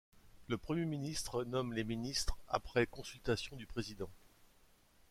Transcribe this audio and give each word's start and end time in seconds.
Le 0.47 0.57
Premier 0.57 0.85
ministre 0.85 1.43
nomme 1.43 1.73
les 1.73 1.83
ministres 1.83 2.35
après 2.47 2.87
consultation 2.87 3.55
du 3.55 3.67
président. 3.67 4.09